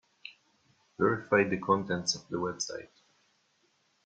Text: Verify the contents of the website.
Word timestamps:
Verify 0.97 1.43
the 1.47 1.59
contents 1.59 2.15
of 2.15 2.27
the 2.27 2.37
website. 2.37 2.89